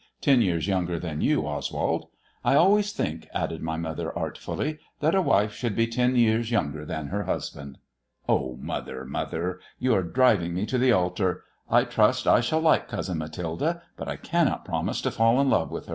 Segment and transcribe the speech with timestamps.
[0.19, 2.07] Ten years younger than you, Oswald.
[2.43, 6.85] I always think," added my mother artfully, that a wife should be ten years younger
[6.87, 7.77] than her husband.""
[8.27, 9.59] Oh, mother, mother.
[9.77, 11.43] You are driving me to the altar.
[11.69, 15.69] I trust I shall like Cousin Mathilde, but I cannot promise to fall in love
[15.69, 15.89] with her."